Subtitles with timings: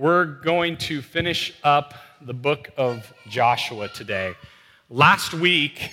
[0.00, 4.32] we're going to finish up the book of Joshua today.
[4.88, 5.90] Last week,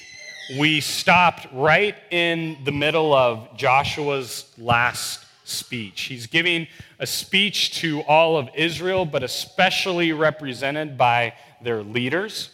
[0.58, 6.04] we stopped right in the middle of Joshua's last speech.
[6.04, 6.68] He's giving
[7.00, 12.52] a speech to all of Israel, but especially represented by their leaders.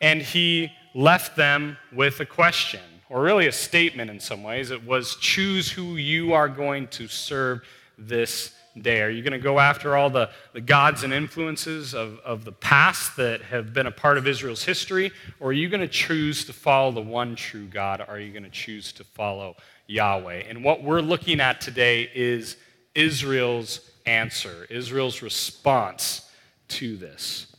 [0.00, 4.72] And he left them with a question, or really a statement in some ways.
[4.72, 7.60] It was choose who you are going to serve
[7.96, 9.02] this day?
[9.02, 12.52] Are you going to go after all the, the gods and influences of, of the
[12.52, 15.12] past that have been a part of Israel's history?
[15.40, 18.04] Or are you going to choose to follow the one true God?
[18.06, 20.44] Are you going to choose to follow Yahweh?
[20.48, 22.56] And what we're looking at today is
[22.94, 26.30] Israel's answer, Israel's response
[26.68, 27.54] to this.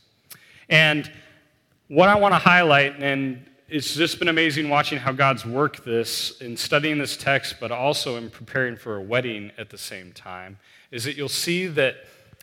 [0.68, 1.10] And
[1.88, 6.40] what I want to highlight, and it's just been amazing watching how God's worked this
[6.40, 10.58] in studying this text, but also in preparing for a wedding at the same time,
[10.90, 11.96] is that you'll see that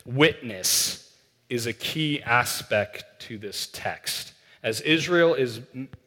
[0.04, 1.14] witness
[1.48, 4.32] is a key aspect to this text.
[4.62, 5.60] As Israel is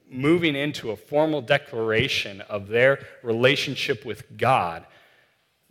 [0.09, 4.86] moving into a formal declaration of their relationship with God,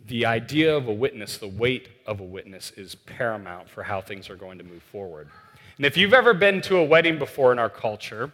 [0.05, 4.29] the idea of a witness, the weight of a witness, is paramount for how things
[4.29, 5.27] are going to move forward.
[5.77, 8.31] And if you've ever been to a wedding before in our culture,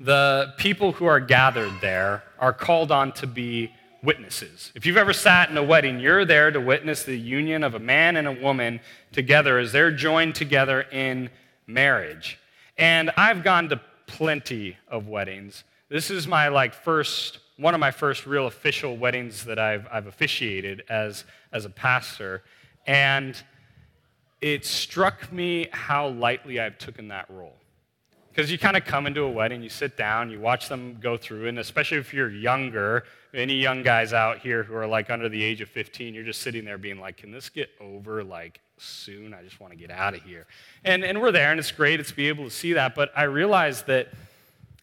[0.00, 3.72] the people who are gathered there are called on to be
[4.04, 4.70] witnesses.
[4.74, 7.78] If you've ever sat in a wedding, you're there to witness the union of a
[7.78, 8.80] man and a woman
[9.12, 11.30] together as they're joined together in
[11.66, 12.38] marriage.
[12.76, 15.64] And I've gone to plenty of weddings.
[15.88, 20.06] This is my like first one of my first real official weddings that I've, I've
[20.06, 22.42] officiated as, as a pastor.
[22.86, 23.40] And
[24.40, 27.54] it struck me how lightly I've taken that role.
[28.30, 31.16] Because you kind of come into a wedding, you sit down, you watch them go
[31.16, 35.28] through, and especially if you're younger, any young guys out here who are like under
[35.28, 38.60] the age of 15, you're just sitting there being like, can this get over like
[38.78, 39.34] soon?
[39.34, 40.46] I just want to get out of here.
[40.84, 42.94] And, and we're there, and it's great to be able to see that.
[42.94, 44.08] But I realize that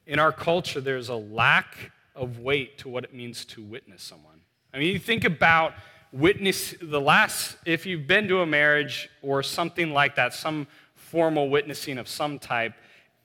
[0.06, 4.42] in our culture, there's a lack of weight to what it means to witness someone.
[4.74, 5.74] I mean, you think about
[6.12, 11.50] witness, the last, if you've been to a marriage or something like that, some formal
[11.50, 12.74] witnessing of some type,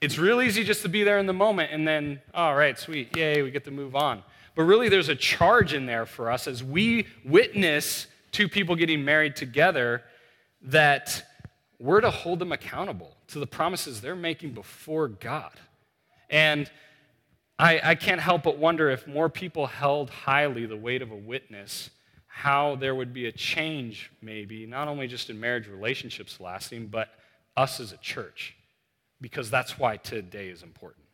[0.01, 3.17] it's real easy just to be there in the moment and then, all right, sweet,
[3.17, 4.23] yay, we get to move on.
[4.57, 9.05] But really, there's a charge in there for us as we witness two people getting
[9.05, 10.03] married together
[10.63, 11.25] that
[11.79, 15.53] we're to hold them accountable to the promises they're making before God.
[16.31, 16.71] And
[17.59, 21.17] I, I can't help but wonder if more people held highly the weight of a
[21.17, 21.91] witness,
[22.27, 27.09] how there would be a change, maybe, not only just in marriage relationships lasting, but
[27.57, 28.57] us as a church
[29.21, 31.06] because that's why today is important.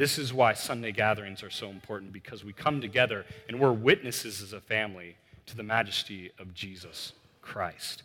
[0.00, 4.40] This is why Sunday gatherings are so important because we come together and we're witnesses
[4.40, 7.12] as a family to the majesty of Jesus
[7.42, 8.02] Christ.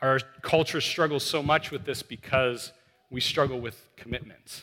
[0.00, 2.72] Our culture struggles so much with this because
[3.10, 4.62] we struggle with commitments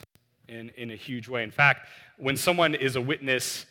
[0.49, 1.43] in, in a huge way.
[1.43, 1.87] In fact,
[2.17, 3.67] when someone is a witness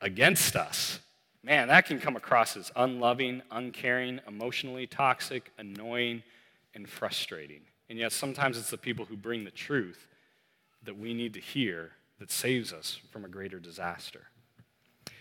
[0.00, 1.00] against us,
[1.42, 6.22] man, that can come across as unloving, uncaring, emotionally toxic, annoying,
[6.74, 7.60] and frustrating.
[7.90, 10.08] And yet, sometimes it's the people who bring the truth
[10.84, 14.22] that we need to hear that saves us from a greater disaster.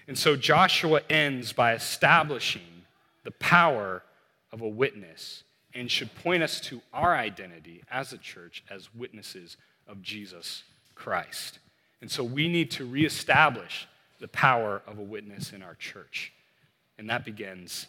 [0.07, 2.85] And so, Joshua ends by establishing
[3.23, 4.03] the power
[4.51, 9.57] of a witness and should point us to our identity as a church as witnesses
[9.88, 10.63] of Jesus
[10.95, 11.59] Christ.
[12.01, 13.88] And so, we need to reestablish
[14.19, 16.33] the power of a witness in our church.
[16.97, 17.88] And that begins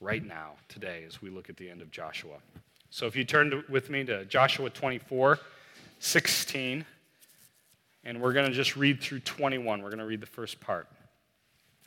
[0.00, 2.36] right now, today, as we look at the end of Joshua.
[2.90, 5.38] So if you turn to, with me to Joshua 24,
[5.98, 6.84] 16,
[8.04, 9.82] and we're going to just read through 21.
[9.82, 10.86] We're going to read the first part.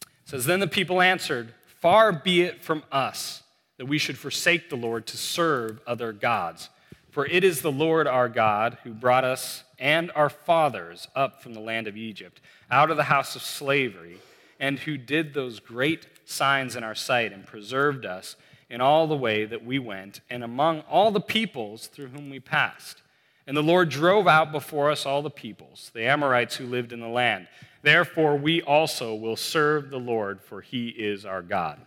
[0.02, 3.44] It says, Then the people answered, Far be it from us
[3.78, 6.70] that we should forsake the Lord to serve other gods.
[7.10, 11.54] For it is the Lord our God who brought us and our fathers up from
[11.54, 12.40] the land of Egypt,
[12.70, 14.20] out of the house of slavery,
[14.60, 18.36] and who did those great signs in our sight and preserved us
[18.70, 22.40] in all the way that we went, and among all the peoples through whom we
[22.40, 23.02] passed.
[23.47, 26.99] And the Lord drove out before us all the peoples, the Amorites who lived in
[26.99, 27.47] the land.
[27.82, 31.79] Therefore, we also will serve the Lord, for he is our God.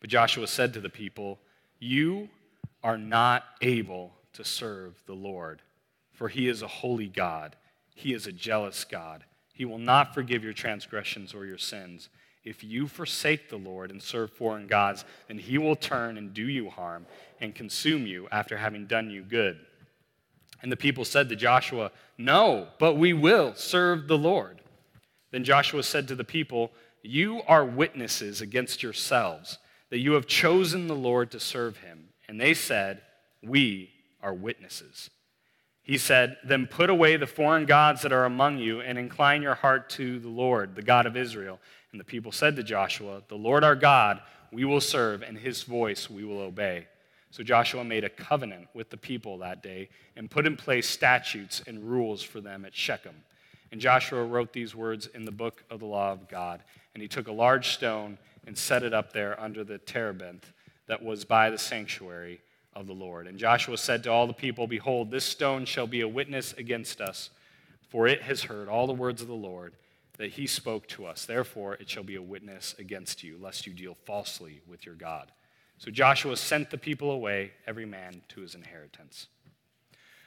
[0.00, 1.38] But Joshua said to the people,
[1.78, 2.30] You
[2.82, 5.60] are not able to serve the Lord,
[6.12, 7.56] for he is a holy God.
[7.94, 9.24] He is a jealous God.
[9.52, 12.08] He will not forgive your transgressions or your sins.
[12.44, 16.48] If you forsake the Lord and serve foreign gods, then he will turn and do
[16.48, 17.04] you harm
[17.40, 19.58] and consume you after having done you good.
[20.62, 24.60] And the people said to Joshua, No, but we will serve the Lord.
[25.30, 26.72] Then Joshua said to the people,
[27.02, 29.58] You are witnesses against yourselves
[29.90, 33.02] that you have chosen the Lord to serve him And they said,
[33.42, 33.90] We
[34.22, 35.10] are witnesses.
[35.82, 39.56] He said, Then put away the foreign gods that are among you and incline your
[39.56, 41.58] heart to the Lord, the God of Israel.
[41.90, 44.20] And the people said to Joshua, The Lord our God
[44.52, 46.86] we will serve, and his voice we will obey.
[47.30, 51.62] So Joshua made a covenant with the people that day and put in place statutes
[51.66, 53.14] and rules for them at Shechem.
[53.70, 56.62] And Joshua wrote these words in the book of the law of God.
[56.94, 60.52] And he took a large stone and set it up there under the terebinth
[60.88, 62.40] that was by the sanctuary
[62.74, 63.28] of the Lord.
[63.28, 67.00] And Joshua said to all the people, Behold, this stone shall be a witness against
[67.00, 67.30] us,
[67.88, 69.74] for it has heard all the words of the Lord
[70.18, 71.24] that he spoke to us.
[71.24, 75.30] Therefore, it shall be a witness against you, lest you deal falsely with your God.
[75.80, 79.28] So Joshua sent the people away, every man to his inheritance.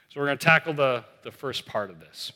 [0.08, 2.32] So we're going to tackle the, the first part of this.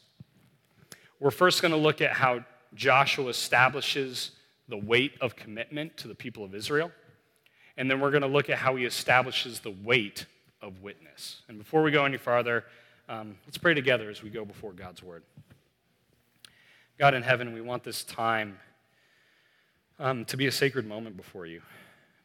[1.18, 2.44] We're first going to look at how
[2.74, 4.30] Joshua establishes
[4.68, 6.92] the weight of commitment to the people of Israel.
[7.76, 10.26] And then we're going to look at how he establishes the weight
[10.62, 11.42] of witness.
[11.48, 12.66] And before we go any farther,
[13.08, 15.24] um, let's pray together as we go before God's word.
[17.00, 18.60] God in heaven, we want this time
[19.98, 21.62] um, to be a sacred moment before you.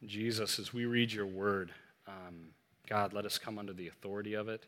[0.05, 1.71] Jesus, as we read your word,
[2.07, 2.47] um,
[2.87, 4.65] God, let us come under the authority of it.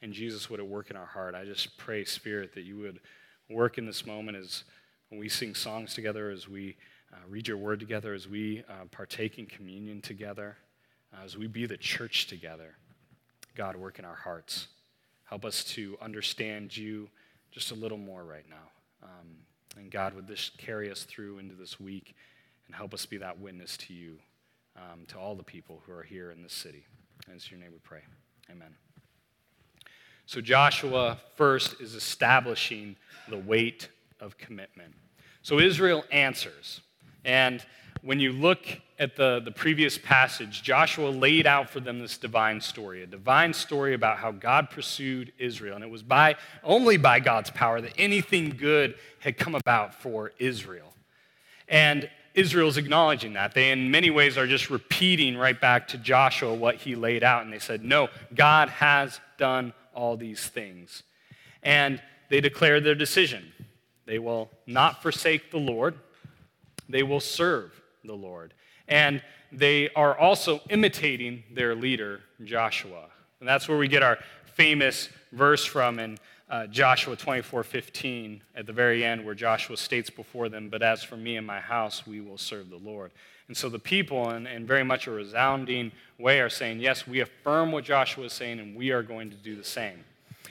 [0.00, 1.34] And Jesus, would it work in our heart?
[1.34, 3.00] I just pray, Spirit, that you would
[3.48, 4.64] work in this moment as
[5.08, 6.76] when we sing songs together, as we
[7.12, 10.56] uh, read your word together, as we uh, partake in communion together,
[11.12, 12.74] uh, as we be the church together.
[13.54, 14.68] God, work in our hearts.
[15.24, 17.08] Help us to understand you
[17.50, 18.70] just a little more right now.
[19.02, 19.28] Um,
[19.76, 22.14] and God, would this carry us through into this week
[22.66, 24.18] and help us be that witness to you,
[24.76, 26.84] um, to all the people who are here in this city.
[27.26, 28.02] And it's your name we pray.
[28.50, 28.74] Amen.
[30.26, 32.96] So, Joshua first is establishing
[33.28, 33.88] the weight
[34.20, 34.94] of commitment.
[35.42, 36.80] So, Israel answers.
[37.24, 37.64] And
[38.02, 38.66] when you look
[38.98, 43.52] at the, the previous passage, Joshua laid out for them this divine story, a divine
[43.52, 45.76] story about how God pursued Israel.
[45.76, 50.32] And it was by only by God's power that anything good had come about for
[50.38, 50.92] Israel.
[51.68, 53.54] And Israel's acknowledging that.
[53.54, 57.44] They, in many ways, are just repeating right back to Joshua what he laid out.
[57.44, 61.02] And they said, No, God has done all these things.
[61.62, 63.52] And they declare their decision.
[64.06, 65.94] They will not forsake the Lord,
[66.88, 68.54] they will serve the Lord.
[68.88, 73.06] And they are also imitating their leader, Joshua.
[73.40, 74.18] And that's where we get our
[74.54, 76.18] famous verse from in
[76.52, 81.02] uh, Joshua 24 15 at the very end, where Joshua states before them, But as
[81.02, 83.10] for me and my house, we will serve the Lord.
[83.48, 87.20] And so the people, in, in very much a resounding way, are saying, Yes, we
[87.20, 90.04] affirm what Joshua is saying, and we are going to do the same.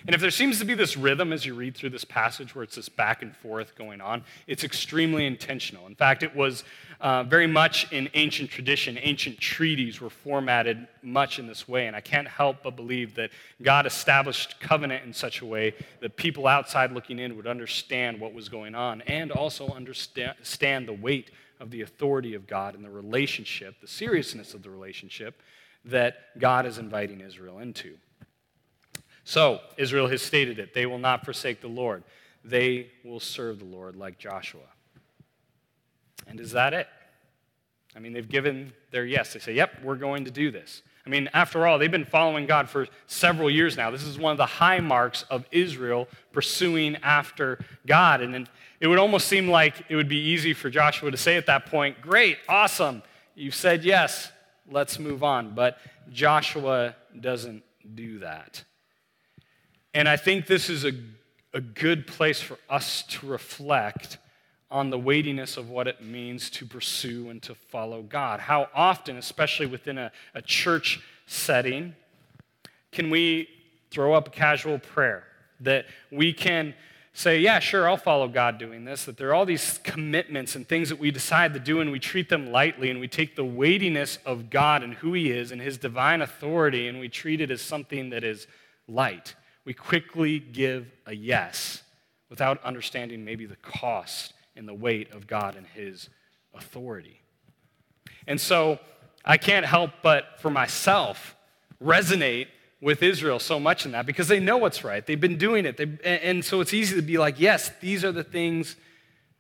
[0.05, 2.63] And if there seems to be this rhythm as you read through this passage where
[2.63, 5.85] it's this back and forth going on, it's extremely intentional.
[5.87, 6.63] In fact, it was
[6.99, 8.97] uh, very much in ancient tradition.
[9.01, 11.87] Ancient treaties were formatted much in this way.
[11.87, 13.31] And I can't help but believe that
[13.61, 18.33] God established covenant in such a way that people outside looking in would understand what
[18.33, 22.89] was going on and also understand the weight of the authority of God and the
[22.89, 25.41] relationship, the seriousness of the relationship
[25.85, 27.97] that God is inviting Israel into.
[29.31, 30.73] So, Israel has stated it.
[30.73, 32.03] They will not forsake the Lord.
[32.43, 34.67] They will serve the Lord like Joshua.
[36.27, 36.85] And is that it?
[37.95, 39.31] I mean, they've given their yes.
[39.31, 40.81] They say, yep, we're going to do this.
[41.05, 43.89] I mean, after all, they've been following God for several years now.
[43.89, 48.19] This is one of the high marks of Israel pursuing after God.
[48.19, 48.49] And
[48.81, 51.67] it would almost seem like it would be easy for Joshua to say at that
[51.67, 53.01] point, Great, awesome,
[53.35, 54.29] you've said yes,
[54.69, 55.55] let's move on.
[55.55, 55.77] But
[56.11, 57.63] Joshua doesn't
[57.95, 58.65] do that.
[59.93, 60.93] And I think this is a,
[61.53, 64.17] a good place for us to reflect
[64.69, 68.39] on the weightiness of what it means to pursue and to follow God.
[68.39, 71.93] How often, especially within a, a church setting,
[72.93, 73.49] can we
[73.89, 75.25] throw up a casual prayer?
[75.59, 76.73] That we can
[77.13, 79.03] say, yeah, sure, I'll follow God doing this.
[79.03, 81.99] That there are all these commitments and things that we decide to do, and we
[81.99, 85.59] treat them lightly, and we take the weightiness of God and who He is and
[85.59, 88.47] His divine authority, and we treat it as something that is
[88.87, 91.83] light we quickly give a yes
[92.29, 96.09] without understanding maybe the cost and the weight of God and His
[96.53, 97.21] authority.
[98.27, 98.79] And so
[99.23, 101.35] I can't help but for myself
[101.83, 102.47] resonate
[102.81, 105.05] with Israel so much in that because they know what's right.
[105.05, 105.77] They've been doing it.
[105.77, 108.75] They, and so it's easy to be like, yes, these are the things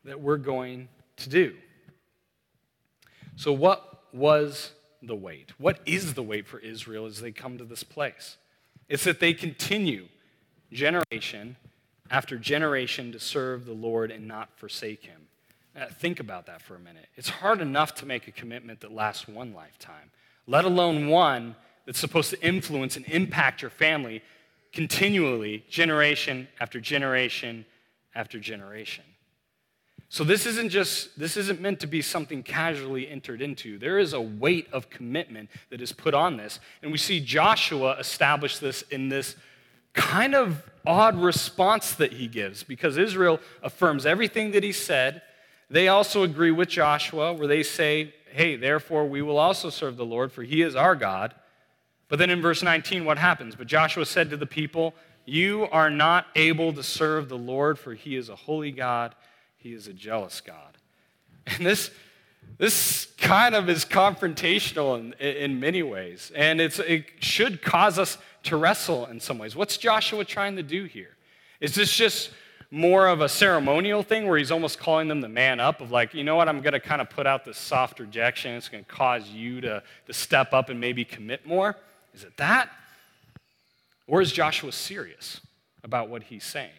[0.03, 1.55] that we're going to do.
[3.35, 5.53] So, what was the weight?
[5.57, 8.37] What is the weight for Israel as they come to this place?
[8.91, 10.09] It's that they continue
[10.73, 11.55] generation
[12.09, 15.29] after generation to serve the Lord and not forsake Him.
[15.73, 17.07] Now, think about that for a minute.
[17.15, 20.11] It's hard enough to make a commitment that lasts one lifetime,
[20.45, 21.55] let alone one
[21.85, 24.21] that's supposed to influence and impact your family
[24.73, 27.65] continually, generation after generation
[28.13, 29.05] after generation.
[30.11, 33.77] So this isn't just this isn't meant to be something casually entered into.
[33.77, 36.59] There is a weight of commitment that is put on this.
[36.81, 39.37] And we see Joshua establish this in this
[39.93, 45.21] kind of odd response that he gives because Israel affirms everything that he said.
[45.69, 50.05] They also agree with Joshua where they say, "Hey, therefore we will also serve the
[50.05, 51.33] Lord for he is our God."
[52.09, 53.55] But then in verse 19 what happens?
[53.55, 57.93] But Joshua said to the people, "You are not able to serve the Lord for
[57.93, 59.15] he is a holy God."
[59.61, 60.77] He is a jealous God.
[61.45, 61.91] And this,
[62.57, 66.31] this kind of is confrontational in, in many ways.
[66.35, 69.55] And it's, it should cause us to wrestle in some ways.
[69.55, 71.15] What's Joshua trying to do here?
[71.59, 72.31] Is this just
[72.71, 76.13] more of a ceremonial thing where he's almost calling them the man up of like,
[76.13, 78.55] you know what, I'm going to kind of put out this soft rejection.
[78.55, 81.75] It's going to cause you to, to step up and maybe commit more?
[82.13, 82.69] Is it that?
[84.07, 85.41] Or is Joshua serious
[85.83, 86.71] about what he's saying?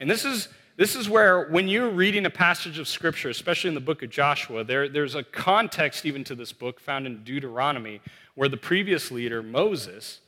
[0.00, 3.74] And this is this is where, when you're reading a passage of Scripture, especially in
[3.74, 8.02] the book of Joshua, there, there's a context even to this book found in Deuteronomy
[8.34, 10.20] where the previous leader, Moses,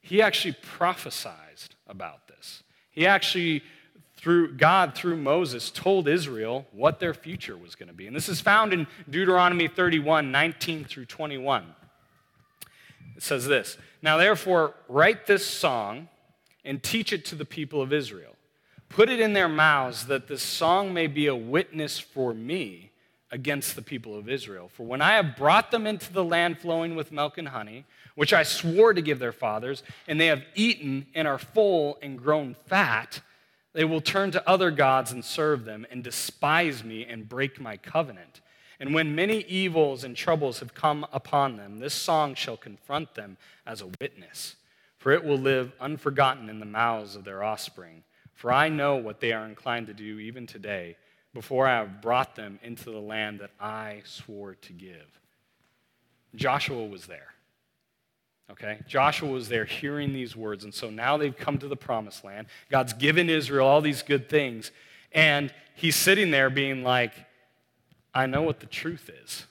[0.00, 1.34] he actually prophesied
[1.88, 2.62] about this.
[2.92, 3.64] He actually,
[4.16, 8.06] through God, through Moses, told Israel what their future was going to be.
[8.06, 11.64] And this is found in Deuteronomy 31 19 through 21.
[13.16, 16.08] It says this Now, therefore, write this song
[16.64, 18.35] and teach it to the people of Israel
[18.96, 22.92] Put it in their mouths that this song may be a witness for me
[23.30, 24.70] against the people of Israel.
[24.72, 27.84] For when I have brought them into the land flowing with milk and honey,
[28.14, 32.18] which I swore to give their fathers, and they have eaten and are full and
[32.18, 33.20] grown fat,
[33.74, 37.76] they will turn to other gods and serve them and despise me and break my
[37.76, 38.40] covenant.
[38.80, 43.36] And when many evils and troubles have come upon them, this song shall confront them
[43.66, 44.56] as a witness,
[44.96, 48.02] for it will live unforgotten in the mouths of their offspring
[48.36, 50.96] for I know what they are inclined to do even today,
[51.34, 55.20] before I have brought them into the land that I swore to give.
[56.34, 57.34] Joshua was there.
[58.50, 58.78] Okay?
[58.86, 60.64] Joshua was there hearing these words.
[60.64, 62.46] And so now they've come to the promised land.
[62.70, 64.70] God's given Israel all these good things.
[65.12, 67.12] And he's sitting there being like,
[68.14, 69.46] I know what the truth is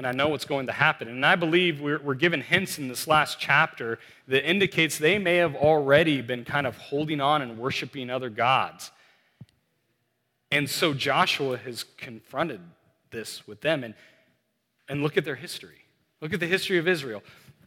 [0.00, 1.08] and I know what's going to happen.
[1.08, 5.36] And I believe we're, we're, given hints in this last chapter that indicates they may
[5.36, 8.92] have already been kind of holding on and worshiping other gods.
[10.50, 12.62] And so Joshua has confronted
[13.10, 13.84] this with them.
[13.84, 13.92] And,
[14.88, 15.84] and look at their history.
[16.22, 17.22] Look at the history of Israel.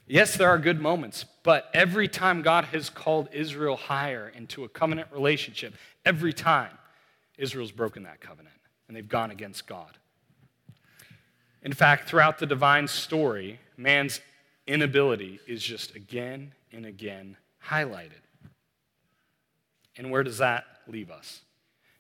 [0.07, 4.69] Yes, there are good moments, but every time God has called Israel higher into a
[4.69, 6.71] covenant relationship, every time
[7.37, 8.55] Israel's broken that covenant
[8.87, 9.99] and they've gone against God.
[11.63, 14.20] In fact, throughout the divine story, man's
[14.67, 18.22] inability is just again and again highlighted.
[19.98, 21.41] And where does that leave us?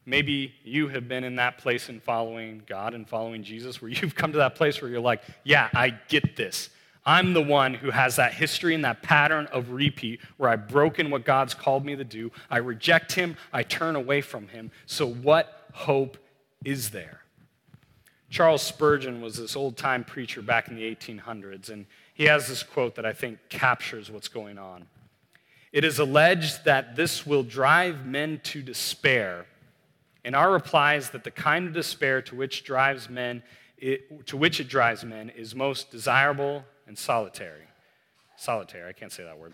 [0.05, 4.15] Maybe you have been in that place in following God and following Jesus where you've
[4.15, 6.69] come to that place where you're like, yeah, I get this.
[7.05, 11.09] I'm the one who has that history and that pattern of repeat where I've broken
[11.09, 12.31] what God's called me to do.
[12.49, 14.71] I reject Him, I turn away from Him.
[14.85, 16.17] So, what hope
[16.63, 17.22] is there?
[18.33, 21.85] Charles Spurgeon was this old time preacher back in the 1800s, and
[22.15, 24.87] he has this quote that I think captures what's going on.
[25.71, 29.45] It is alleged that this will drive men to despair,
[30.25, 33.43] and our reply is that the kind of despair to which drives men,
[33.77, 37.67] it, to which it drives men, is most desirable and solitary.
[38.35, 39.53] Solitary, I can't say that word.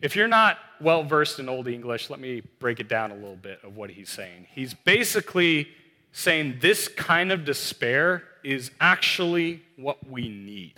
[0.00, 3.34] If you're not well versed in Old English, let me break it down a little
[3.34, 4.46] bit of what he's saying.
[4.48, 5.66] He's basically
[6.12, 10.74] saying this kind of despair is actually what we need.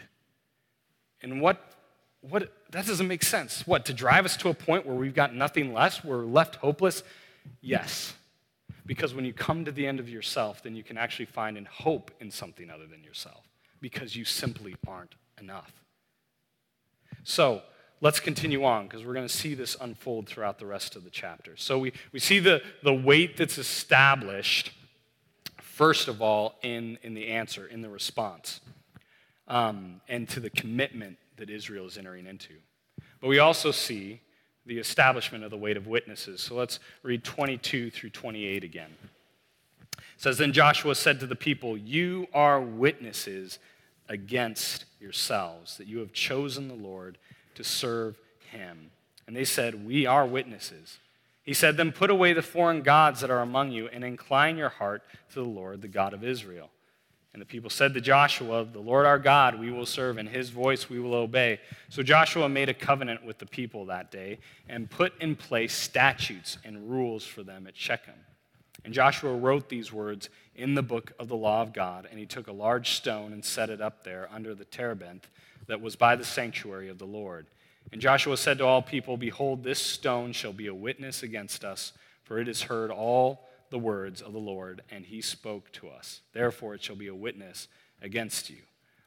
[1.22, 1.72] And what,
[2.20, 3.66] what, that doesn't make sense.
[3.66, 7.02] What, to drive us to a point where we've got nothing less, we're left hopeless?
[7.60, 8.14] Yes.
[8.86, 11.66] Because when you come to the end of yourself, then you can actually find and
[11.66, 13.48] hope in something other than yourself
[13.80, 15.72] because you simply aren't enough.
[17.24, 17.62] So,
[18.00, 21.10] let's continue on because we're going to see this unfold throughout the rest of the
[21.10, 21.56] chapter.
[21.56, 24.72] So, we, we see the, the weight that's established
[25.74, 28.60] first of all, in, in the answer, in the response,
[29.48, 32.54] um, and to the commitment that Israel is entering into.
[33.20, 34.20] But we also see
[34.66, 36.40] the establishment of the weight of witnesses.
[36.40, 38.90] So let's read 22 through 28 again.
[39.92, 43.58] It says, Then Joshua said to the people, You are witnesses
[44.08, 47.18] against yourselves, that you have chosen the Lord
[47.56, 48.16] to serve
[48.50, 48.90] him.
[49.26, 50.98] And they said, We are witnesses.
[51.44, 54.70] He said, Then put away the foreign gods that are among you and incline your
[54.70, 56.70] heart to the Lord, the God of Israel.
[57.34, 60.50] And the people said to Joshua, The Lord our God we will serve, and his
[60.50, 61.60] voice we will obey.
[61.88, 66.58] So Joshua made a covenant with the people that day and put in place statutes
[66.64, 68.14] and rules for them at Shechem.
[68.84, 72.26] And Joshua wrote these words in the book of the law of God, and he
[72.26, 75.28] took a large stone and set it up there under the terebinth
[75.66, 77.46] that was by the sanctuary of the Lord.
[77.94, 81.92] And Joshua said to all people, Behold, this stone shall be a witness against us,
[82.24, 86.20] for it has heard all the words of the Lord, and he spoke to us.
[86.32, 87.68] Therefore, it shall be a witness
[88.02, 88.62] against you,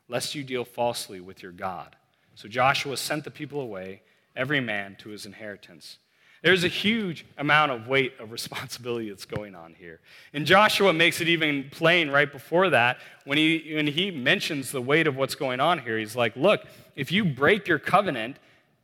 [0.08, 1.98] lest you deal falsely with your God.
[2.36, 4.04] So Joshua sent the people away,
[4.38, 5.98] every man to his inheritance.
[6.42, 10.00] There's a huge amount of weight of responsibility that's going on here.
[10.32, 14.82] And Joshua makes it even plain right before that when he, when he mentions the
[14.82, 15.98] weight of what's going on here.
[15.98, 16.62] He's like, Look,
[16.96, 18.38] if you break your covenant,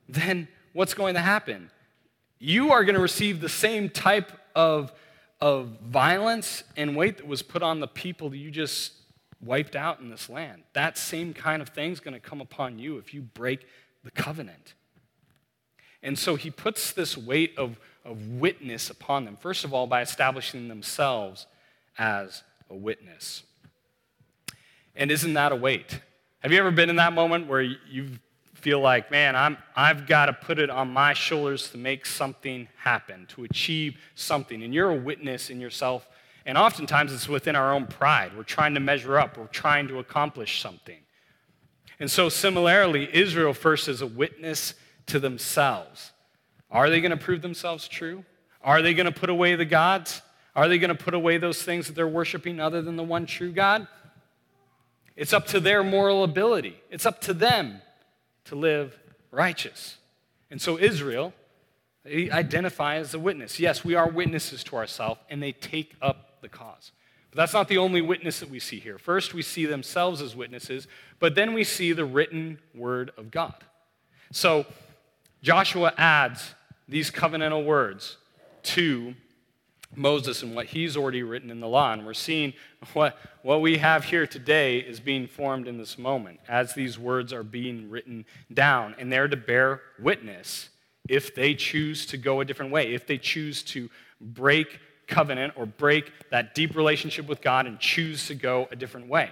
[0.08, 1.70] then what's going to happen?
[2.40, 4.92] You are going to receive the same type of
[5.44, 8.94] of violence and weight that was put on the people that you just
[9.42, 10.64] wiped out in this land.
[10.72, 13.68] That same kind of thing is going to come upon you if you break
[14.06, 14.74] the covenant.
[16.02, 20.02] And so he puts this weight of, of witness upon them, first of all, by
[20.02, 21.46] establishing themselves
[21.98, 23.44] as a witness.
[24.96, 26.00] And isn't that a weight?
[26.40, 28.18] Have you ever been in that moment where you've
[28.64, 32.70] feel like, man, I'm, I've got to put it on my shoulders to make something
[32.78, 34.64] happen, to achieve something.
[34.64, 36.08] And you're a witness in yourself.
[36.46, 38.32] And oftentimes it's within our own pride.
[38.38, 41.00] We're trying to measure up, we're trying to accomplish something.
[42.00, 44.76] And so, similarly, Israel first is a witness
[45.08, 46.14] to themselves.
[46.72, 48.24] Are they going to prove themselves true?
[48.64, 50.22] Are they going to put away the gods?
[50.56, 53.26] Are they going to put away those things that they're worshiping other than the one
[53.26, 53.88] true God?
[55.18, 56.80] It's up to their moral ability.
[56.90, 57.82] It's up to them
[58.46, 58.98] to live
[59.32, 59.98] righteous.
[60.52, 61.34] And so Israel,
[62.06, 63.60] identify as a witness.
[63.60, 66.92] Yes, we are witnesses to ourselves, and they take up the cause.
[67.32, 68.98] But that's not the only witness that we see here.
[68.98, 70.88] First, we see themselves as witnesses,
[71.20, 73.56] but then we see the written word of God.
[74.32, 74.66] So
[75.42, 76.54] Joshua adds
[76.88, 78.18] these covenantal words
[78.64, 79.16] to
[79.96, 81.94] Moses and what he's already written in the law.
[81.94, 82.54] And we're seeing
[82.94, 87.34] what, what we have here today is being formed in this moment as these words
[87.34, 88.96] are being written down.
[88.98, 90.70] And they're to bear witness
[91.08, 93.90] if they choose to go a different way, if they choose to
[94.22, 99.08] break covenant or break that deep relationship with God and choose to go a different
[99.08, 99.30] way.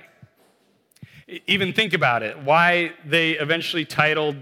[1.48, 4.36] Even think about it why they eventually titled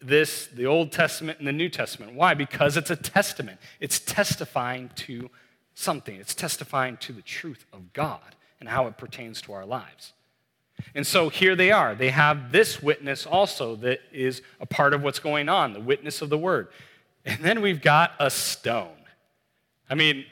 [0.00, 2.14] this the Old Testament and the New Testament.
[2.14, 2.34] Why?
[2.34, 5.30] Because it's a testament, it's testifying to
[5.74, 6.16] something.
[6.16, 10.12] It's testifying to the truth of God and how it pertains to our lives.
[10.94, 11.94] And so here they are.
[11.94, 16.22] They have this witness also that is a part of what's going on, the witness
[16.22, 16.68] of the word.
[17.24, 18.96] And then we've got a stone.
[19.88, 20.24] I mean,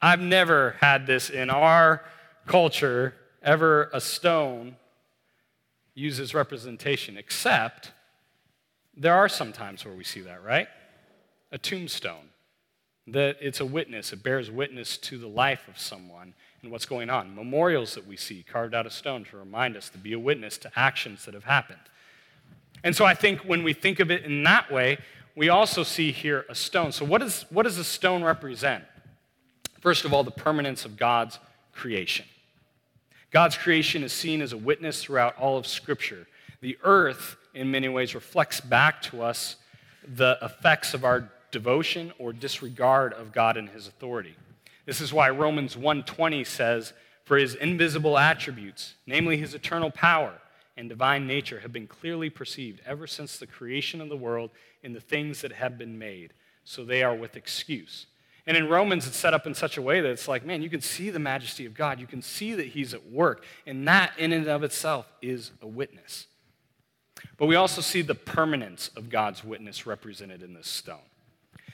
[0.00, 2.04] I've never had this in our
[2.46, 4.76] culture, ever a stone
[5.94, 7.92] uses representation, except
[8.96, 10.68] there are some times where we see that, right?
[11.52, 12.30] A tombstone
[13.12, 17.10] that it's a witness, it bears witness to the life of someone and what's going
[17.10, 17.34] on.
[17.34, 20.58] Memorials that we see carved out of stone to remind us to be a witness
[20.58, 21.80] to actions that have happened.
[22.84, 24.98] And so I think when we think of it in that way,
[25.36, 26.92] we also see here a stone.
[26.92, 28.84] So, what, is, what does a stone represent?
[29.80, 31.38] First of all, the permanence of God's
[31.72, 32.26] creation.
[33.30, 36.26] God's creation is seen as a witness throughout all of Scripture.
[36.60, 39.56] The earth, in many ways, reflects back to us
[40.16, 44.34] the effects of our devotion or disregard of God and his authority.
[44.86, 46.92] This is why Romans 1:20 says,
[47.24, 50.40] "For his invisible attributes, namely his eternal power
[50.76, 54.50] and divine nature, have been clearly perceived ever since the creation of the world
[54.82, 56.32] in the things that have been made,
[56.64, 58.06] so they are with excuse."
[58.46, 60.70] And in Romans, it's set up in such a way that it's like, man, you
[60.70, 62.00] can see the majesty of God.
[62.00, 63.44] You can see that He's at work.
[63.66, 66.26] And that, in and of itself, is a witness.
[67.36, 71.07] But we also see the permanence of God's witness represented in this stone.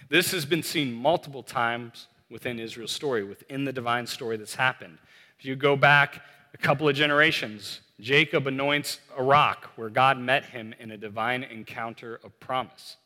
[0.09, 4.99] This has been seen multiple times within Israel's story, within the divine story that's happened.
[5.39, 10.47] If you go back a couple of generations, Jacob anoints a rock where God met
[10.47, 12.97] him in a divine encounter of promise.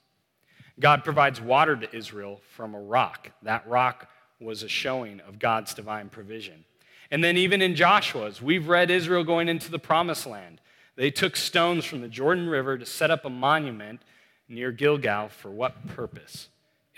[0.81, 3.31] God provides water to Israel from a rock.
[3.43, 4.09] That rock
[4.41, 6.65] was a showing of God's divine provision.
[7.11, 10.61] And then, even in Joshua's, we've read Israel going into the promised land.
[10.95, 14.03] They took stones from the Jordan River to set up a monument
[14.49, 16.49] near Gilgal for what purpose?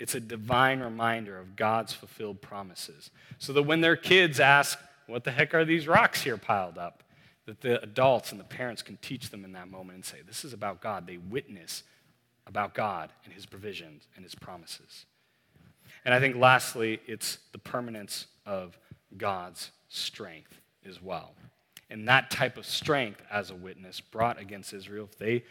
[0.01, 3.11] It's a divine reminder of God's fulfilled promises.
[3.37, 7.03] So that when their kids ask, What the heck are these rocks here piled up?
[7.45, 10.43] that the adults and the parents can teach them in that moment and say, This
[10.43, 11.05] is about God.
[11.05, 11.83] They witness
[12.47, 15.05] about God and His provisions and His promises.
[16.03, 18.77] And I think lastly, it's the permanence of
[19.17, 21.33] God's strength as well.
[21.91, 25.43] and that type of strength as a witness brought against Israel if they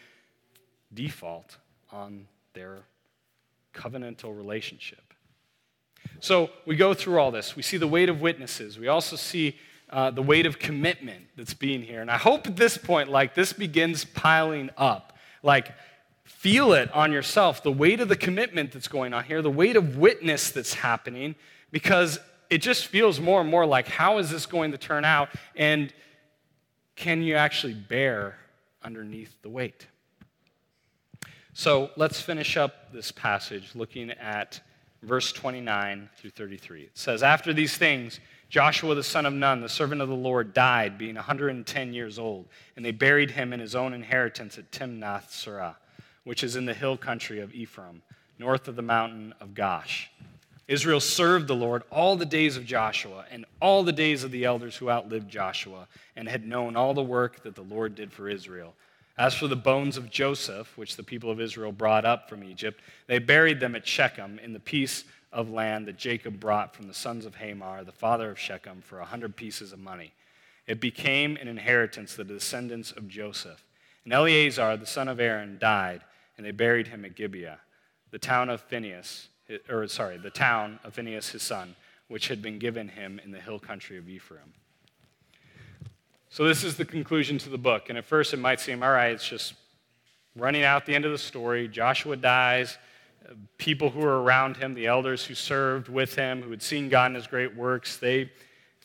[0.93, 1.59] default
[1.93, 2.79] on their
[3.75, 5.03] covenantal relationship.
[6.21, 7.57] So we go through all this.
[7.57, 8.79] We see the weight of witnesses.
[8.79, 9.57] We also see
[9.91, 12.01] uh, the weight of commitment that's being here.
[12.01, 15.17] And I hope at this point, like, this begins piling up.
[15.43, 15.73] Like,
[16.25, 19.77] feel it on yourself the weight of the commitment that's going on here, the weight
[19.77, 21.35] of witness that's happening,
[21.71, 22.19] because
[22.51, 25.29] it just feels more and more like, how is this going to turn out?
[25.57, 25.93] And
[26.97, 28.37] can you actually bear
[28.83, 29.87] underneath the weight?
[31.53, 34.61] So let's finish up this passage looking at
[35.03, 36.83] verse 29 through 33.
[36.83, 40.55] It says, After these things, Joshua the son of Nun, the servant of the Lord,
[40.55, 45.31] died, being 110 years old, and they buried him in his own inheritance at Timnath
[45.31, 45.77] Serah,
[46.25, 48.03] which is in the hill country of Ephraim,
[48.39, 50.07] north of the mountain of Gaash.
[50.69, 54.45] Israel served the Lord all the days of Joshua and all the days of the
[54.45, 58.29] elders who outlived Joshua and had known all the work that the Lord did for
[58.29, 58.75] Israel.
[59.21, 62.81] As for the bones of Joseph, which the people of Israel brought up from Egypt,
[63.07, 66.95] they buried them at Shechem in the piece of land that Jacob brought from the
[66.95, 70.15] sons of Hamor, the father of Shechem, for a hundred pieces of money.
[70.67, 73.63] It became an inheritance, the descendants of Joseph.
[74.05, 76.01] And Eleazar, the son of Aaron, died,
[76.39, 77.59] and they buried him at Gibeah,
[78.13, 79.29] the town of Phinehas,
[79.69, 81.77] or sorry, the town of Phinehas his son,
[82.09, 84.55] which had been given him in the hill country of Ephraim.
[86.33, 87.88] So, this is the conclusion to the book.
[87.88, 89.55] And at first, it might seem, all right, it's just
[90.37, 91.66] running out the end of the story.
[91.66, 92.79] Joshua dies.
[93.59, 97.11] People who were around him, the elders who served with him, who had seen God
[97.11, 98.31] in his great works, they,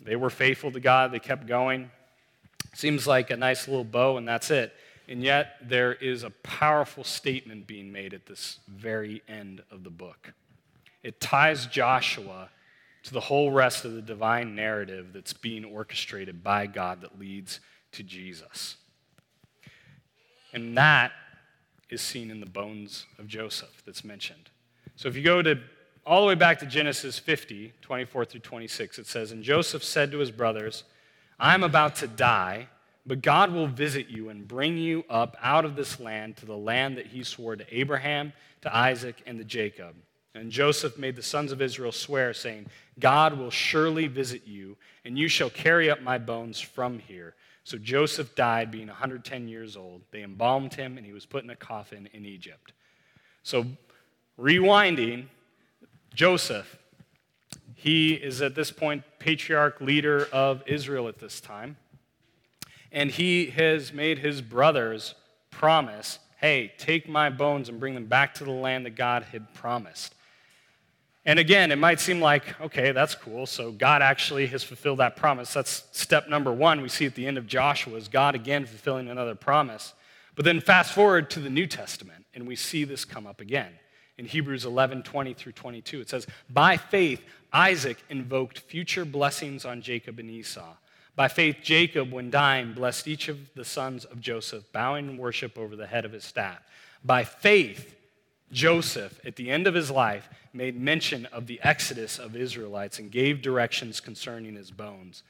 [0.02, 1.12] they were faithful to God.
[1.12, 1.92] They kept going.
[2.74, 4.74] Seems like a nice little bow, and that's it.
[5.08, 9.92] And yet, there is a powerful statement being made at this very end of the
[9.92, 10.34] book.
[11.04, 12.50] It ties Joshua
[13.06, 17.60] to the whole rest of the divine narrative that's being orchestrated by God that leads
[17.92, 18.78] to Jesus.
[20.54, 21.12] And that
[21.90, 24.50] is seen in the bones of Joseph that's mentioned.
[24.96, 25.60] So if you go to
[26.04, 30.12] all the way back to Genesis 50, 24 through 26, it says, And Joseph said
[30.12, 30.84] to his brothers,
[31.40, 32.70] I'm about to die,
[33.06, 36.58] but God will visit you and bring you up out of this land to the
[36.58, 39.96] land that he swore to Abraham, to Isaac, and to Jacob.
[40.36, 42.68] And Joseph made the sons of Israel swear, saying,
[43.00, 47.36] God will surely visit you, and you shall carry up my bones from here.
[47.64, 50.02] So Joseph died, being 110 years old.
[50.12, 52.74] They embalmed him, and he was put in a coffin in Egypt.
[53.44, 53.66] So,
[54.38, 55.28] rewinding,
[56.14, 56.78] Joseph,
[57.74, 61.78] he is at this point patriarch leader of Israel at this time.
[62.92, 65.16] And he has made his brothers
[65.50, 69.52] promise hey, take my bones and bring them back to the land that God had
[69.56, 70.14] promised.
[71.26, 73.48] And again, it might seem like, okay, that's cool.
[73.48, 75.54] So God actually has fulfilled that promise.
[75.54, 76.82] That's step number one.
[76.82, 79.94] We see at the end of Joshua is God again fulfilling another promise.
[80.36, 83.72] But then fast forward to the New Testament, and we see this come up again.
[84.18, 89.82] In Hebrews 11, 20 through 22, it says, By faith, Isaac invoked future blessings on
[89.82, 90.76] Jacob and Esau.
[91.16, 95.58] By faith, Jacob, when dying, blessed each of the sons of Joseph, bowing in worship
[95.58, 96.60] over the head of his staff.
[97.04, 97.96] By faith,
[98.52, 103.12] Joseph, at the end of his life, made mention of the exodus of Israelites and
[103.12, 105.24] gave directions concerning his bones.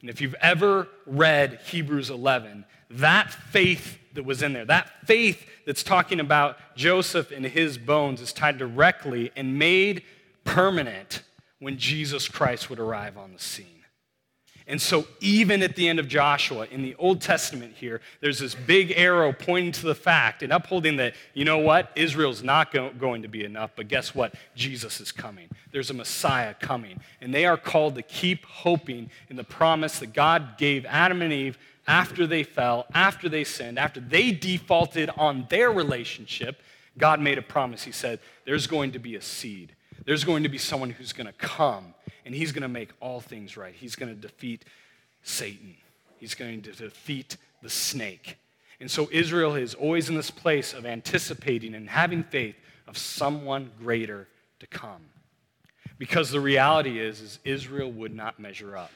[0.00, 5.46] And if you've ever read Hebrews 11, that faith that was in there, that faith
[5.66, 10.02] that's talking about Joseph and his bones, is tied directly and made
[10.44, 11.22] permanent
[11.58, 13.79] when Jesus Christ would arrive on the scene.
[14.70, 18.54] And so, even at the end of Joshua, in the Old Testament here, there's this
[18.54, 21.90] big arrow pointing to the fact and upholding that, you know what?
[21.96, 24.32] Israel's not go- going to be enough, but guess what?
[24.54, 25.48] Jesus is coming.
[25.72, 27.00] There's a Messiah coming.
[27.20, 31.32] And they are called to keep hoping in the promise that God gave Adam and
[31.32, 36.62] Eve after they fell, after they sinned, after they defaulted on their relationship.
[36.96, 37.82] God made a promise.
[37.82, 39.74] He said, There's going to be a seed,
[40.04, 43.20] there's going to be someone who's going to come and he's going to make all
[43.20, 43.74] things right.
[43.74, 44.64] He's going to defeat
[45.22, 45.76] Satan,
[46.18, 48.36] he's going to defeat the snake.
[48.80, 52.56] And so Israel is always in this place of anticipating and having faith
[52.88, 54.26] of someone greater
[54.60, 55.02] to come.
[55.98, 58.90] Because the reality is, is Israel would not measure up.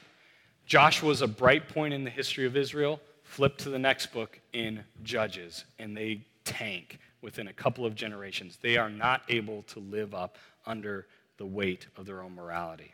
[0.65, 2.99] Joshua is a bright point in the history of Israel.
[3.23, 8.57] Flip to the next book in Judges, and they tank within a couple of generations.
[8.61, 12.93] They are not able to live up under the weight of their own morality.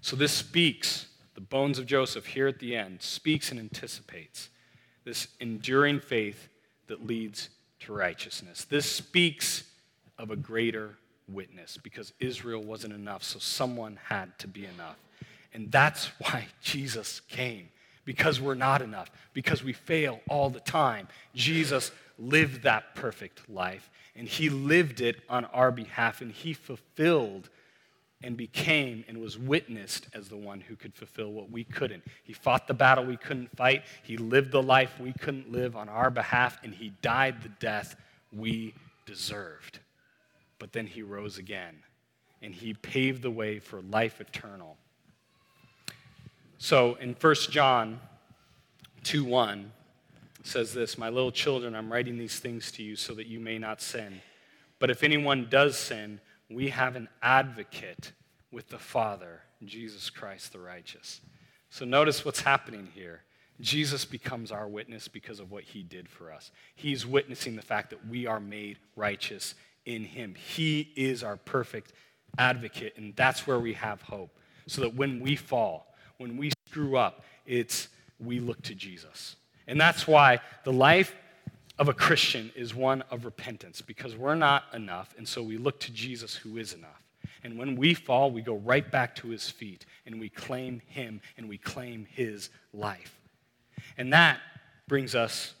[0.00, 4.50] So this speaks, the bones of Joseph here at the end, speaks and anticipates
[5.04, 6.48] this enduring faith
[6.88, 7.48] that leads
[7.80, 8.64] to righteousness.
[8.64, 9.64] This speaks
[10.18, 10.96] of a greater
[11.28, 14.96] witness because Israel wasn't enough, so someone had to be enough.
[15.52, 17.68] And that's why Jesus came,
[18.04, 21.08] because we're not enough, because we fail all the time.
[21.34, 27.50] Jesus lived that perfect life, and he lived it on our behalf, and he fulfilled
[28.22, 32.02] and became and was witnessed as the one who could fulfill what we couldn't.
[32.24, 35.88] He fought the battle we couldn't fight, he lived the life we couldn't live on
[35.88, 37.96] our behalf, and he died the death
[38.32, 38.74] we
[39.04, 39.80] deserved.
[40.58, 41.76] But then he rose again,
[42.40, 44.76] and he paved the way for life eternal.
[46.58, 48.00] So in 1 John
[49.04, 49.72] 2 1,
[50.46, 53.58] says this My little children, I'm writing these things to you so that you may
[53.58, 54.20] not sin.
[54.78, 58.12] But if anyone does sin, we have an advocate
[58.52, 61.20] with the Father, Jesus Christ the righteous.
[61.70, 63.22] So notice what's happening here.
[63.60, 66.50] Jesus becomes our witness because of what he did for us.
[66.74, 69.54] He's witnessing the fact that we are made righteous
[69.86, 70.34] in him.
[70.34, 71.92] He is our perfect
[72.38, 74.36] advocate, and that's where we have hope.
[74.66, 79.36] So that when we fall, when we screw up, it's we look to Jesus.
[79.66, 81.14] And that's why the life
[81.78, 85.80] of a Christian is one of repentance because we're not enough, and so we look
[85.80, 87.02] to Jesus who is enough.
[87.42, 91.20] And when we fall, we go right back to his feet and we claim him
[91.36, 93.20] and we claim his life.
[93.96, 94.40] And that
[94.88, 95.54] brings us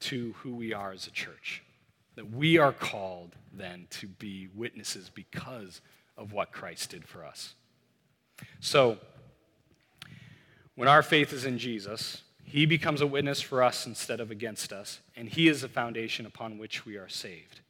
[0.00, 1.62] to who we are as a church.
[2.16, 5.80] That we are called then to be witnesses because
[6.16, 7.54] of what Christ did for us.
[8.60, 8.98] So,
[10.74, 14.72] when our faith is in Jesus, he becomes a witness for us instead of against
[14.72, 17.60] us, and he is the foundation upon which we are saved.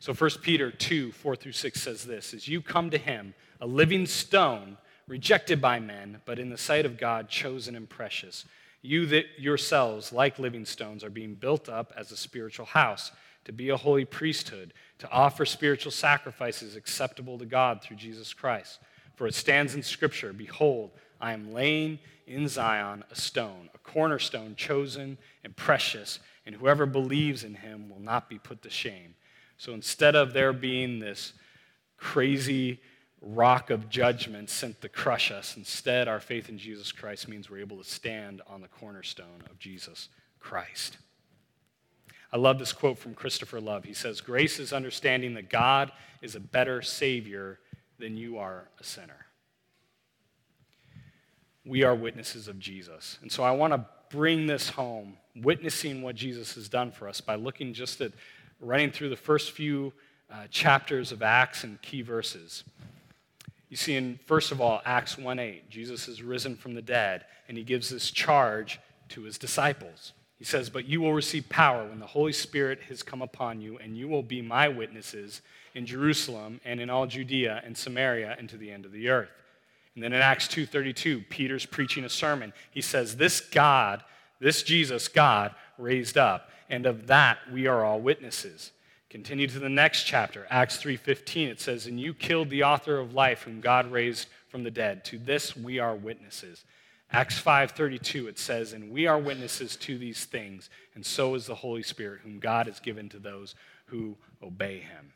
[0.00, 3.66] So 1 Peter 2, 4 through 6 says this As you come to him, a
[3.66, 8.44] living stone, rejected by men, but in the sight of God, chosen and precious.
[8.82, 13.12] You that yourselves, like living stones, are being built up as a spiritual house,
[13.44, 18.80] to be a holy priesthood, to offer spiritual sacrifices acceptable to God through Jesus Christ.
[19.14, 24.56] For it stands in Scripture Behold, I am laying in Zion a stone, a cornerstone
[24.56, 29.14] chosen and precious, and whoever believes in him will not be put to shame.
[29.58, 31.32] So instead of there being this
[31.96, 32.80] crazy
[33.20, 37.60] rock of judgment sent to crush us, instead, our faith in Jesus Christ means we're
[37.60, 40.08] able to stand on the cornerstone of Jesus
[40.40, 40.98] Christ.
[42.32, 43.84] I love this quote from Christopher Love.
[43.84, 47.60] He says, Grace is understanding that God is a better Savior
[47.98, 49.25] than you are a sinner
[51.66, 53.18] we are witnesses of Jesus.
[53.22, 57.20] And so I want to bring this home, witnessing what Jesus has done for us
[57.20, 58.12] by looking just at
[58.60, 59.92] running through the first few
[60.30, 62.64] uh, chapters of Acts and key verses.
[63.68, 67.24] You see, in first of all, Acts 1 8, Jesus is risen from the dead,
[67.48, 68.78] and he gives this charge
[69.10, 70.12] to his disciples.
[70.38, 73.78] He says, But you will receive power when the Holy Spirit has come upon you,
[73.78, 75.42] and you will be my witnesses
[75.74, 79.30] in Jerusalem and in all Judea and Samaria and to the end of the earth.
[79.96, 82.52] And then in Acts 2:32, Peter's preaching a sermon.
[82.70, 84.04] He says, "This God,
[84.38, 88.72] this Jesus God raised up, and of that we are all witnesses."
[89.08, 91.48] Continue to the next chapter, Acts 3:15.
[91.48, 95.02] It says, "And you killed the author of life whom God raised from the dead.
[95.06, 96.66] To this we are witnesses."
[97.10, 101.54] Acts 5:32 it says, "And we are witnesses to these things, and so is the
[101.54, 103.54] Holy Spirit whom God has given to those
[103.86, 105.14] who obey him."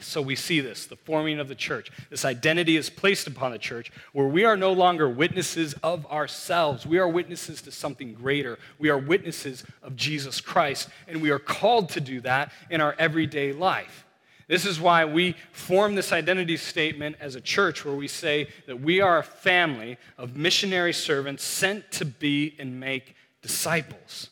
[0.00, 1.90] So we see this, the forming of the church.
[2.10, 6.86] This identity is placed upon the church where we are no longer witnesses of ourselves.
[6.86, 8.58] We are witnesses to something greater.
[8.78, 12.94] We are witnesses of Jesus Christ, and we are called to do that in our
[12.98, 14.04] everyday life.
[14.48, 18.80] This is why we form this identity statement as a church where we say that
[18.80, 24.28] we are a family of missionary servants sent to be and make disciples.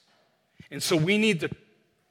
[0.70, 1.48] And so we need to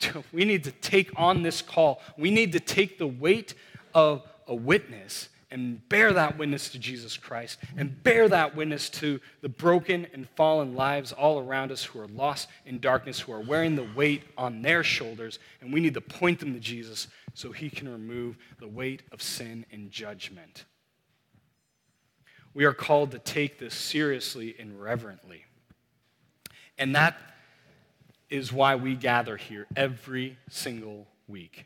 [0.32, 2.02] we need to take on this call.
[2.18, 3.54] We need to take the weight
[3.94, 9.20] of a witness and bear that witness to Jesus Christ and bear that witness to
[9.42, 13.42] the broken and fallen lives all around us who are lost in darkness, who are
[13.42, 15.40] wearing the weight on their shoulders.
[15.62, 19.24] And we need to point them to Jesus so he can remove the weight of
[19.24, 20.66] sin and judgment.
[22.54, 25.46] We are called to take this seriously and reverently.
[26.78, 27.18] And that
[28.30, 31.66] is why we gather here every single week.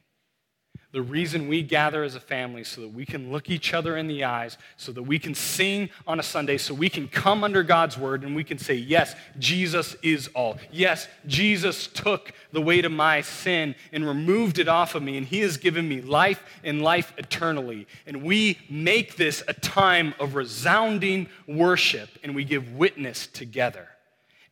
[0.93, 4.06] The reason we gather as a family so that we can look each other in
[4.06, 7.63] the eyes, so that we can sing on a Sunday, so we can come under
[7.63, 10.60] God's word and we can say, Yes, Jesus is all.
[10.71, 15.26] Yes, Jesus took the weight of my sin and removed it off of me, and
[15.26, 17.88] He has given me life and life eternally.
[18.06, 23.88] And we make this a time of resounding worship and we give witness together.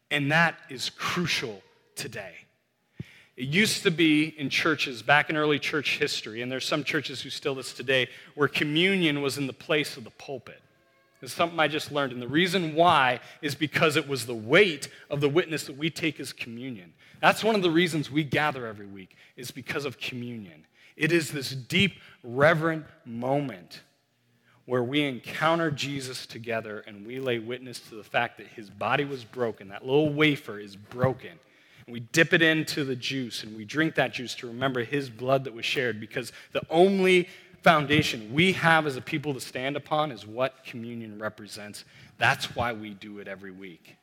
[0.10, 1.62] And that is crucial
[1.96, 2.34] today.
[3.38, 7.22] It used to be in churches back in early church history, and there's some churches
[7.22, 10.62] who still this today, where communion was in the place of the pulpit.
[11.22, 12.14] It's something I just learned.
[12.14, 15.90] And the reason why is because it was the weight of the witness that we
[15.90, 16.94] take as communion.
[17.22, 20.66] That's one of the reasons we gather every week, is because of communion.
[20.98, 23.82] It is this deep, reverent moment
[24.66, 29.06] where we encounter Jesus together and we lay witness to the fact that his body
[29.06, 29.70] was broken.
[29.70, 31.40] That little wafer is broken.
[31.92, 35.44] We dip it into the juice and we drink that juice to remember his blood
[35.44, 37.28] that was shared because the only
[37.62, 41.84] foundation we have as a people to stand upon is what communion represents.
[42.18, 43.98] That's why we do it every week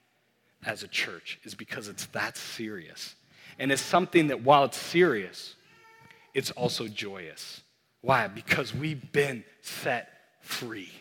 [0.65, 3.15] as a church, is because it's that serious.
[3.59, 5.55] And it's something that while it's serious,
[6.35, 7.63] it's also joyous.
[8.03, 8.29] Why?
[8.29, 10.93] Because we've been set free.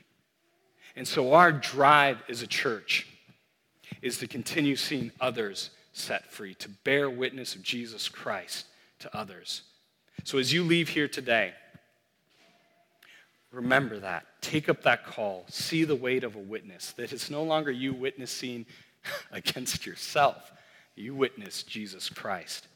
[0.95, 3.07] And so our drive as a church
[4.01, 8.65] is to continue seeing others set free, to bear witness of Jesus Christ
[8.99, 9.63] to others.
[10.23, 11.53] So as you leave here today,
[13.51, 14.25] Remember that.
[14.41, 15.45] Take up that call.
[15.49, 18.65] See the weight of a witness, that it's no longer you witnessing
[19.31, 20.51] against yourself.
[20.95, 22.67] You witness Jesus Christ.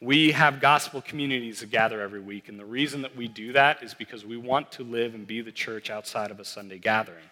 [0.00, 3.82] We have gospel communities that gather every week, and the reason that we do that
[3.82, 7.24] is because we want to live and be the church outside of a Sunday gathering.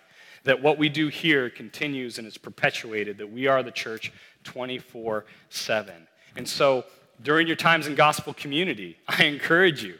[0.47, 4.13] That what we do here continues and is perpetuated, that we are the church
[4.45, 5.95] 24 7.
[6.35, 6.85] And so,
[7.23, 9.97] during your times in gospel community, I encourage you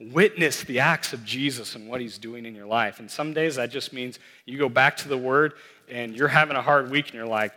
[0.00, 2.98] Witness the acts of Jesus and what he's doing in your life.
[2.98, 5.54] And some days that just means you go back to the word
[5.88, 7.52] and you're having a hard week and you're like,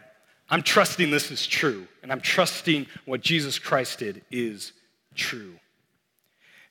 [0.50, 1.88] I'm trusting this is true.
[2.04, 4.72] And I'm trusting what Jesus Christ did is
[5.16, 5.56] true.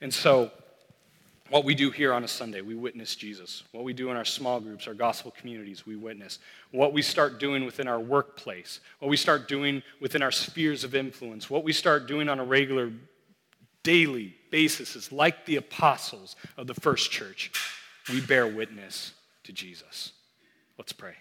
[0.01, 0.53] And so,
[1.51, 3.63] what we do here on a Sunday, we witness Jesus.
[3.73, 6.39] What we do in our small groups, our gospel communities, we witness.
[6.73, 10.95] What we start doing within our workplace, what we start doing within our spheres of
[10.95, 12.91] influence, what we start doing on a regular
[13.83, 17.53] daily basis is like the apostles of the first church.
[18.13, 19.13] We bear witness
[19.45, 20.13] to Jesus.
[20.79, 21.15] Let's pray.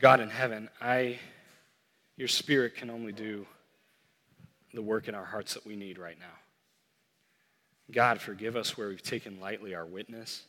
[0.00, 1.18] God in heaven, I
[2.16, 3.46] your spirit can only do
[4.74, 6.26] the work in our hearts that we need right now.
[7.90, 10.42] God, forgive us where we've taken lightly our witness.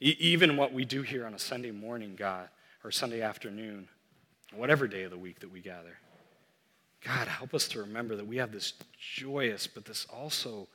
[0.00, 2.48] E- even what we do here on a Sunday morning, God,
[2.84, 3.88] or Sunday afternoon,
[4.54, 5.98] whatever day of the week that we gather.
[7.04, 10.68] God, help us to remember that we have this joyous, but this also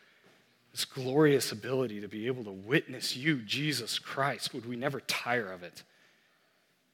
[0.72, 4.54] this glorious ability to be able to witness you, Jesus Christ.
[4.54, 5.84] Would we never tire of it?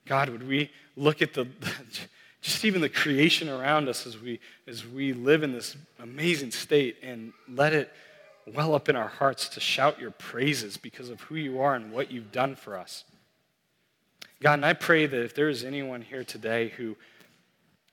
[0.06, 1.48] God, would we look at the
[2.42, 6.98] just even the creation around us as we as we live in this amazing state
[7.02, 7.92] and let it
[8.54, 11.92] well up in our hearts to shout your praises because of who you are and
[11.92, 13.04] what you've done for us.
[14.42, 16.96] God, and I pray that if there is anyone here today who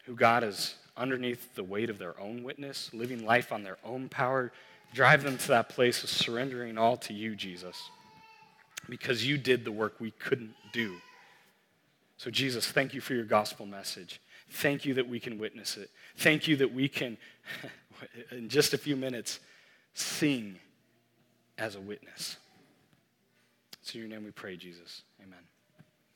[0.05, 4.09] who God is underneath the weight of their own witness, living life on their own
[4.09, 4.53] power.
[4.93, 7.91] Drive them to that place of surrendering all to you, Jesus,
[8.88, 10.97] because you did the work we couldn't do.
[12.19, 14.21] So, Jesus, thank you for your gospel message.
[14.51, 15.91] Thank you that we can witness it.
[16.19, 17.17] Thank you that we can,
[18.31, 19.41] in just a few minutes,
[19.94, 20.59] sing
[21.59, 22.37] as a witness.
[23.92, 25.02] In your name we pray, Jesus.
[25.22, 25.52] Amen.